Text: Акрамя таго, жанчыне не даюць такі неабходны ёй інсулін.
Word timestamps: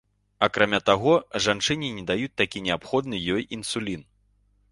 Акрамя 0.45 0.79
таго, 0.89 1.13
жанчыне 1.47 1.91
не 1.99 2.03
даюць 2.09 2.33
такі 2.43 2.63
неабходны 2.67 3.21
ёй 3.35 3.47
інсулін. 3.59 4.01